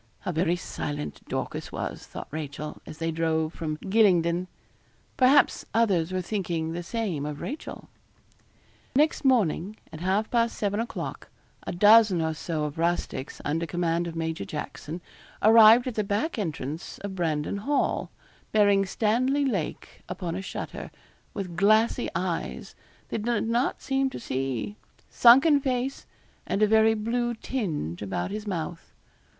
How 0.21 0.31
very 0.31 0.55
silent 0.55 1.21
Dorcas 1.29 1.71
was, 1.71 2.07
thought 2.07 2.27
Rachel, 2.31 2.81
as 2.87 2.97
they 2.97 3.11
drove 3.11 3.53
from 3.53 3.77
Gylingden. 3.87 4.47
Perhaps 5.15 5.63
others 5.75 6.11
were 6.11 6.23
thinking 6.23 6.71
the 6.71 6.81
same 6.81 7.23
of 7.23 7.39
Rachel. 7.39 7.87
Next 8.95 9.23
morning, 9.23 9.77
at 9.93 9.99
half 9.99 10.31
past 10.31 10.57
seven 10.57 10.79
o'clock, 10.79 11.29
a 11.67 11.71
dozen 11.71 12.19
or 12.19 12.33
so 12.33 12.63
of 12.63 12.79
rustics, 12.79 13.41
under 13.45 13.67
command 13.67 14.07
of 14.07 14.15
Major 14.15 14.43
Jackson, 14.43 15.01
arrived 15.43 15.85
at 15.85 15.93
the 15.93 16.03
back 16.03 16.39
entrance 16.39 16.97
of 16.97 17.13
Brandon 17.13 17.57
Hall, 17.57 18.09
bearing 18.51 18.87
Stanley 18.87 19.45
Lake 19.45 20.01
upon 20.09 20.33
a 20.33 20.41
shutter, 20.41 20.89
with 21.35 21.55
glassy 21.55 22.09
eyes, 22.15 22.73
that 23.09 23.21
did 23.21 23.45
not 23.47 23.83
seem 23.83 24.09
to 24.09 24.19
see, 24.19 24.77
sunken 25.11 25.59
face, 25.59 26.07
and 26.47 26.63
a 26.63 26.67
very 26.67 26.95
blue 26.95 27.35
tinge 27.35 28.01
about 28.01 28.31
his 28.31 28.47
mouth. 28.47 28.93